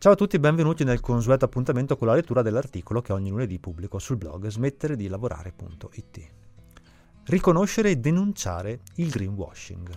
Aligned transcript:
Ciao 0.00 0.12
a 0.12 0.14
tutti 0.14 0.36
e 0.36 0.38
benvenuti 0.38 0.84
nel 0.84 1.00
consueto 1.00 1.44
appuntamento 1.44 1.96
con 1.96 2.06
la 2.06 2.14
lettura 2.14 2.40
dell'articolo 2.40 3.02
che 3.02 3.12
ogni 3.12 3.30
lunedì 3.30 3.58
pubblico 3.58 3.98
sul 3.98 4.16
blog 4.16 4.46
smettere 4.46 4.94
di 4.94 5.08
lavorare.it. 5.08 6.28
Riconoscere 7.24 7.90
e 7.90 7.96
denunciare 7.96 8.82
il 8.94 9.10
greenwashing. 9.10 9.90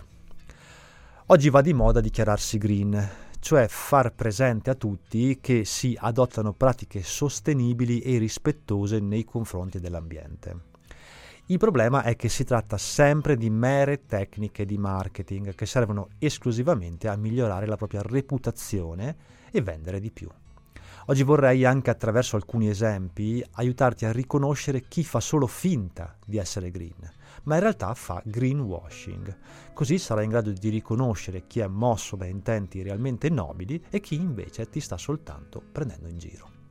Oggi 1.26 1.50
va 1.50 1.60
di 1.60 1.72
moda 1.72 2.00
dichiararsi 2.00 2.58
green, 2.58 3.10
cioè 3.38 3.68
far 3.68 4.12
presente 4.12 4.70
a 4.70 4.74
tutti 4.74 5.38
che 5.40 5.64
si 5.64 5.96
adottano 5.96 6.52
pratiche 6.52 7.04
sostenibili 7.04 8.00
e 8.00 8.18
rispettose 8.18 8.98
nei 8.98 9.22
confronti 9.22 9.78
dell'ambiente. 9.78 10.71
Il 11.46 11.58
problema 11.58 12.04
è 12.04 12.14
che 12.14 12.28
si 12.28 12.44
tratta 12.44 12.78
sempre 12.78 13.36
di 13.36 13.50
mere 13.50 14.06
tecniche 14.06 14.64
di 14.64 14.78
marketing 14.78 15.56
che 15.56 15.66
servono 15.66 16.10
esclusivamente 16.18 17.08
a 17.08 17.16
migliorare 17.16 17.66
la 17.66 17.76
propria 17.76 18.00
reputazione 18.00 19.16
e 19.50 19.60
vendere 19.60 19.98
di 19.98 20.12
più. 20.12 20.28
Oggi 21.06 21.24
vorrei 21.24 21.64
anche 21.64 21.90
attraverso 21.90 22.36
alcuni 22.36 22.68
esempi 22.68 23.44
aiutarti 23.54 24.04
a 24.04 24.12
riconoscere 24.12 24.82
chi 24.86 25.02
fa 25.02 25.18
solo 25.18 25.48
finta 25.48 26.16
di 26.24 26.38
essere 26.38 26.70
green, 26.70 27.10
ma 27.42 27.56
in 27.56 27.60
realtà 27.60 27.92
fa 27.94 28.22
greenwashing. 28.24 29.36
Così 29.74 29.98
sarai 29.98 30.24
in 30.24 30.30
grado 30.30 30.52
di 30.52 30.68
riconoscere 30.68 31.48
chi 31.48 31.58
è 31.58 31.66
mosso 31.66 32.14
da 32.14 32.26
intenti 32.26 32.82
realmente 32.82 33.28
nobili 33.30 33.84
e 33.90 33.98
chi 33.98 34.14
invece 34.14 34.68
ti 34.68 34.78
sta 34.78 34.96
soltanto 34.96 35.60
prendendo 35.72 36.08
in 36.08 36.18
giro. 36.18 36.61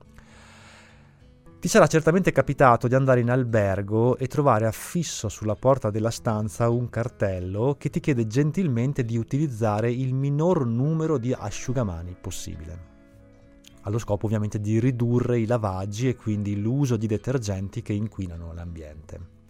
Ti 1.61 1.67
sarà 1.67 1.85
certamente 1.85 2.31
capitato 2.31 2.87
di 2.87 2.95
andare 2.95 3.19
in 3.19 3.29
albergo 3.29 4.17
e 4.17 4.25
trovare 4.25 4.65
affisso 4.65 5.29
sulla 5.29 5.53
porta 5.53 5.91
della 5.91 6.09
stanza 6.09 6.67
un 6.69 6.89
cartello 6.89 7.75
che 7.77 7.91
ti 7.91 7.99
chiede 7.99 8.25
gentilmente 8.25 9.05
di 9.05 9.15
utilizzare 9.15 9.91
il 9.91 10.11
minor 10.15 10.65
numero 10.65 11.19
di 11.19 11.31
asciugamani 11.31 12.17
possibile. 12.19 12.89
Allo 13.81 13.99
scopo 13.99 14.25
ovviamente 14.25 14.59
di 14.59 14.79
ridurre 14.79 15.37
i 15.37 15.45
lavaggi 15.45 16.07
e 16.07 16.15
quindi 16.15 16.59
l'uso 16.59 16.97
di 16.97 17.05
detergenti 17.05 17.83
che 17.83 17.93
inquinano 17.93 18.53
l'ambiente. 18.53 19.40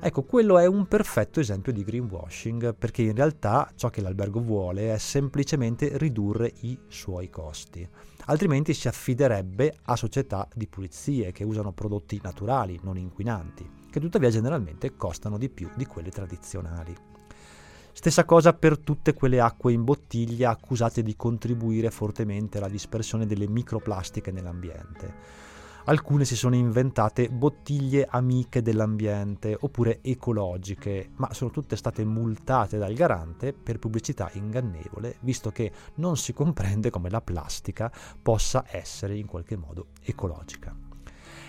Ecco, 0.00 0.22
quello 0.22 0.58
è 0.58 0.66
un 0.66 0.86
perfetto 0.86 1.40
esempio 1.40 1.72
di 1.72 1.82
greenwashing 1.84 2.74
perché 2.74 3.02
in 3.02 3.14
realtà 3.14 3.70
ciò 3.74 3.90
che 3.90 4.00
l'albergo 4.00 4.40
vuole 4.40 4.94
è 4.94 4.98
semplicemente 4.98 5.96
ridurre 5.98 6.52
i 6.60 6.78
suoi 6.88 7.28
costi 7.30 7.88
altrimenti 8.28 8.74
si 8.74 8.88
affiderebbe 8.88 9.78
a 9.84 9.96
società 9.96 10.48
di 10.54 10.66
pulizie 10.66 11.32
che 11.32 11.44
usano 11.44 11.72
prodotti 11.72 12.20
naturali, 12.22 12.78
non 12.82 12.96
inquinanti, 12.96 13.68
che 13.90 14.00
tuttavia 14.00 14.30
generalmente 14.30 14.96
costano 14.96 15.38
di 15.38 15.48
più 15.48 15.68
di 15.74 15.86
quelle 15.86 16.10
tradizionali. 16.10 16.94
Stessa 17.92 18.24
cosa 18.24 18.52
per 18.52 18.78
tutte 18.78 19.12
quelle 19.12 19.40
acque 19.40 19.72
in 19.72 19.82
bottiglia 19.82 20.50
accusate 20.50 21.02
di 21.02 21.16
contribuire 21.16 21.90
fortemente 21.90 22.58
alla 22.58 22.68
dispersione 22.68 23.26
delle 23.26 23.48
microplastiche 23.48 24.30
nell'ambiente 24.30 25.56
alcune 25.88 26.26
si 26.26 26.36
sono 26.36 26.54
inventate 26.54 27.30
bottiglie 27.30 28.06
amiche 28.10 28.60
dell'ambiente 28.60 29.56
oppure 29.58 30.00
ecologiche, 30.02 31.12
ma 31.16 31.32
sono 31.32 31.50
tutte 31.50 31.76
state 31.76 32.04
multate 32.04 32.76
dal 32.76 32.92
garante 32.92 33.54
per 33.54 33.78
pubblicità 33.78 34.30
ingannevole, 34.34 35.16
visto 35.20 35.50
che 35.50 35.72
non 35.94 36.18
si 36.18 36.34
comprende 36.34 36.90
come 36.90 37.08
la 37.08 37.22
plastica 37.22 37.90
possa 38.20 38.64
essere 38.70 39.16
in 39.16 39.26
qualche 39.26 39.56
modo 39.56 39.88
ecologica. 40.02 40.76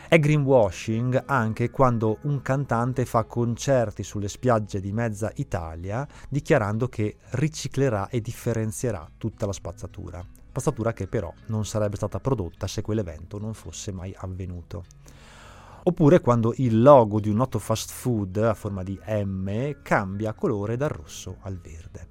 È 0.08 0.17
greenwashing 0.17 1.23
anche 1.28 1.70
quando 1.70 2.20
un 2.23 2.42
cantante 2.42 3.06
fa 3.06 3.26
concerti 3.26 4.04
sulle 4.04 4.30
spiagge 4.30 4.80
di 4.80 4.94
mezza 4.94 5.32
Italia 5.36 6.08
dichiarando 6.30 6.88
che 6.88 7.17
riciclerà 7.32 8.08
e 8.08 8.22
differenzierà 8.22 9.06
tutta 9.17 9.45
la 9.45 9.54
spazzatura 9.54 10.26
spazzatura 10.60 10.94
che 10.94 11.08
però 11.08 11.34
non 11.48 11.66
sarebbe 11.66 11.96
stata 11.96 12.20
prodotta 12.20 12.68
se 12.68 12.82
quell'evento 12.82 13.40
non 13.40 13.54
fosse 13.54 13.92
mai 13.92 14.14
avvenuto. 14.18 14.84
Oppure 15.84 16.20
quando 16.20 16.54
il 16.58 16.82
logo 16.82 17.20
di 17.20 17.30
un 17.30 17.38
noto 17.38 17.58
fast 17.58 17.90
food 17.90 18.38
a 18.38 18.54
forma 18.54 18.84
di 18.84 19.00
M 19.08 19.82
cambia 19.82 20.33
colore 20.33 20.76
dal 20.76 20.89
rosso 20.89 21.38
al 21.42 21.58
verde. 21.58 22.08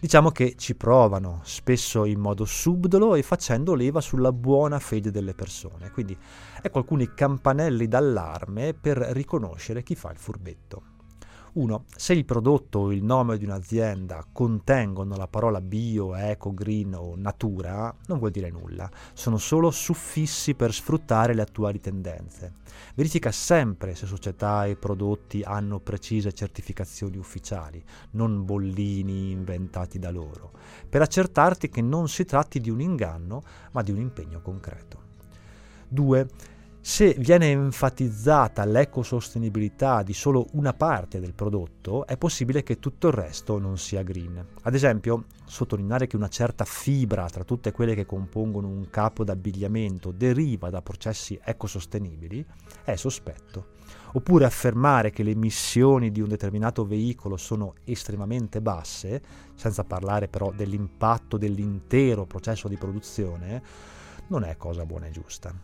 Diciamo 0.00 0.30
che 0.30 0.54
ci 0.56 0.76
provano, 0.76 1.40
spesso 1.42 2.04
in 2.04 2.20
modo 2.20 2.44
subdolo 2.44 3.16
e 3.16 3.22
facendo 3.22 3.74
leva 3.74 4.00
sulla 4.00 4.32
buona 4.32 4.78
fede 4.78 5.10
delle 5.10 5.34
persone, 5.34 5.90
quindi 5.90 6.16
ecco 6.62 6.78
alcuni 6.78 7.12
campanelli 7.12 7.88
d'allarme 7.88 8.74
per 8.74 8.96
riconoscere 8.98 9.82
chi 9.82 9.96
fa 9.96 10.12
il 10.12 10.18
furbetto. 10.18 10.97
1. 11.58 11.84
Se 11.96 12.12
il 12.12 12.24
prodotto 12.24 12.78
o 12.78 12.92
il 12.92 13.02
nome 13.02 13.36
di 13.36 13.44
un'azienda 13.44 14.24
contengono 14.30 15.16
la 15.16 15.26
parola 15.26 15.60
bio, 15.60 16.14
eco, 16.14 16.54
green 16.54 16.94
o 16.94 17.14
natura, 17.16 17.92
non 18.06 18.18
vuol 18.18 18.30
dire 18.30 18.48
nulla, 18.50 18.88
sono 19.12 19.38
solo 19.38 19.72
suffissi 19.72 20.54
per 20.54 20.72
sfruttare 20.72 21.34
le 21.34 21.42
attuali 21.42 21.80
tendenze. 21.80 22.52
Verifica 22.94 23.32
sempre 23.32 23.96
se 23.96 24.06
società 24.06 24.66
e 24.66 24.76
prodotti 24.76 25.42
hanno 25.42 25.80
precise 25.80 26.32
certificazioni 26.32 27.16
ufficiali, 27.16 27.82
non 28.12 28.44
bollini 28.44 29.32
inventati 29.32 29.98
da 29.98 30.12
loro, 30.12 30.52
per 30.88 31.02
accertarti 31.02 31.68
che 31.70 31.82
non 31.82 32.08
si 32.08 32.24
tratti 32.24 32.60
di 32.60 32.70
un 32.70 32.80
inganno, 32.80 33.42
ma 33.72 33.82
di 33.82 33.90
un 33.90 33.98
impegno 33.98 34.40
concreto. 34.40 35.06
2 35.88 36.28
se 36.88 37.14
viene 37.18 37.50
enfatizzata 37.50 38.64
l'ecosostenibilità 38.64 40.02
di 40.02 40.14
solo 40.14 40.46
una 40.52 40.72
parte 40.72 41.20
del 41.20 41.34
prodotto, 41.34 42.06
è 42.06 42.16
possibile 42.16 42.62
che 42.62 42.78
tutto 42.78 43.08
il 43.08 43.12
resto 43.12 43.58
non 43.58 43.76
sia 43.76 44.02
green. 44.02 44.42
Ad 44.62 44.74
esempio, 44.74 45.26
sottolineare 45.44 46.06
che 46.06 46.16
una 46.16 46.30
certa 46.30 46.64
fibra 46.64 47.28
tra 47.28 47.44
tutte 47.44 47.72
quelle 47.72 47.94
che 47.94 48.06
compongono 48.06 48.68
un 48.68 48.88
capo 48.88 49.22
d'abbigliamento 49.22 50.12
deriva 50.12 50.70
da 50.70 50.80
processi 50.80 51.38
ecosostenibili 51.44 52.42
è 52.82 52.96
sospetto. 52.96 53.76
Oppure 54.12 54.46
affermare 54.46 55.10
che 55.10 55.22
le 55.22 55.32
emissioni 55.32 56.10
di 56.10 56.22
un 56.22 56.28
determinato 56.28 56.86
veicolo 56.86 57.36
sono 57.36 57.74
estremamente 57.84 58.62
basse, 58.62 59.20
senza 59.54 59.84
parlare 59.84 60.26
però 60.26 60.52
dell'impatto 60.52 61.36
dell'intero 61.36 62.24
processo 62.24 62.66
di 62.66 62.78
produzione, 62.78 63.62
non 64.28 64.42
è 64.42 64.56
cosa 64.56 64.86
buona 64.86 65.04
e 65.04 65.10
giusta. 65.10 65.54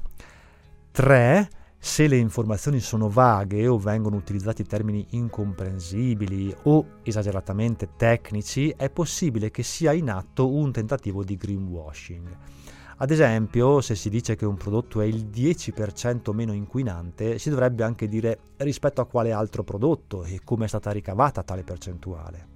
3. 0.94 1.48
Se 1.76 2.06
le 2.06 2.16
informazioni 2.18 2.78
sono 2.78 3.08
vaghe 3.08 3.66
o 3.66 3.78
vengono 3.78 4.14
utilizzati 4.14 4.62
termini 4.62 5.04
incomprensibili 5.10 6.54
o 6.62 7.00
esageratamente 7.02 7.96
tecnici, 7.96 8.72
è 8.76 8.90
possibile 8.90 9.50
che 9.50 9.64
sia 9.64 9.92
in 9.92 10.08
atto 10.08 10.54
un 10.54 10.70
tentativo 10.70 11.24
di 11.24 11.34
greenwashing. 11.34 12.36
Ad 12.98 13.10
esempio, 13.10 13.80
se 13.80 13.96
si 13.96 14.08
dice 14.08 14.36
che 14.36 14.46
un 14.46 14.54
prodotto 14.54 15.00
è 15.00 15.04
il 15.04 15.26
10% 15.26 16.32
meno 16.32 16.52
inquinante, 16.52 17.40
si 17.40 17.50
dovrebbe 17.50 17.82
anche 17.82 18.06
dire 18.06 18.52
rispetto 18.58 19.00
a 19.00 19.06
quale 19.06 19.32
altro 19.32 19.64
prodotto 19.64 20.22
e 20.22 20.42
come 20.44 20.66
è 20.66 20.68
stata 20.68 20.92
ricavata 20.92 21.42
tale 21.42 21.64
percentuale. 21.64 22.53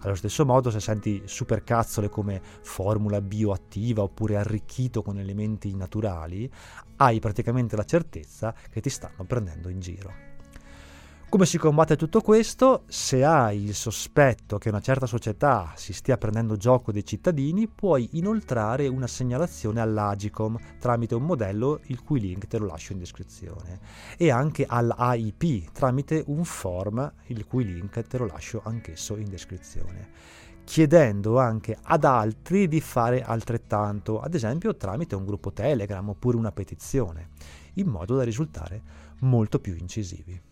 Allo 0.00 0.14
stesso 0.14 0.44
modo, 0.44 0.70
se 0.70 0.80
senti 0.80 1.22
supercazzole 1.24 2.08
come 2.08 2.40
formula 2.62 3.20
bioattiva 3.20 4.02
oppure 4.02 4.36
arricchito 4.36 5.02
con 5.02 5.18
elementi 5.18 5.74
naturali, 5.74 6.50
hai 6.96 7.18
praticamente 7.18 7.76
la 7.76 7.84
certezza 7.84 8.54
che 8.70 8.80
ti 8.80 8.90
stanno 8.90 9.24
prendendo 9.24 9.68
in 9.68 9.80
giro. 9.80 10.35
Come 11.36 11.48
si 11.48 11.58
combatte 11.58 11.96
tutto 11.96 12.22
questo? 12.22 12.84
Se 12.86 13.22
hai 13.22 13.64
il 13.64 13.74
sospetto 13.74 14.56
che 14.56 14.70
una 14.70 14.80
certa 14.80 15.04
società 15.04 15.74
si 15.76 15.92
stia 15.92 16.16
prendendo 16.16 16.56
gioco 16.56 16.92
dei 16.92 17.04
cittadini, 17.04 17.68
puoi 17.68 18.08
inoltrare 18.12 18.88
una 18.88 19.06
segnalazione 19.06 19.82
all'Agicom 19.82 20.58
tramite 20.78 21.14
un 21.14 21.24
modello 21.24 21.80
il 21.88 22.02
cui 22.02 22.20
link 22.20 22.46
te 22.46 22.56
lo 22.56 22.64
lascio 22.64 22.94
in 22.94 23.00
descrizione 23.00 23.80
e 24.16 24.30
anche 24.30 24.64
all'AIP 24.66 25.72
tramite 25.72 26.24
un 26.28 26.42
form 26.42 27.12
il 27.26 27.44
cui 27.44 27.66
link 27.66 28.00
te 28.06 28.16
lo 28.16 28.24
lascio 28.24 28.62
anch'esso 28.64 29.18
in 29.18 29.28
descrizione 29.28 30.08
chiedendo 30.64 31.38
anche 31.38 31.76
ad 31.82 32.04
altri 32.04 32.66
di 32.66 32.80
fare 32.80 33.22
altrettanto, 33.22 34.22
ad 34.22 34.32
esempio 34.32 34.74
tramite 34.74 35.14
un 35.14 35.26
gruppo 35.26 35.52
Telegram 35.52 36.08
oppure 36.08 36.38
una 36.38 36.50
petizione, 36.50 37.28
in 37.74 37.88
modo 37.88 38.16
da 38.16 38.24
risultare 38.24 38.82
molto 39.20 39.60
più 39.60 39.76
incisivi. 39.76 40.45